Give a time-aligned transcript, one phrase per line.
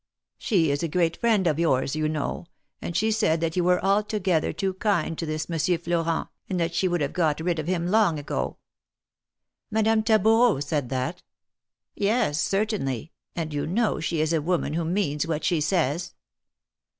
[0.39, 2.47] She is a great friend of yours, you know,
[2.81, 6.73] and she said that you were altogether too kind to this Monsieur Florent, and that
[6.73, 8.57] she would have got rid of him long ago."
[9.69, 11.21] Madame Taboureau said that?"
[11.95, 16.15] Yes, certainly, and you know she is a woman who means what she says."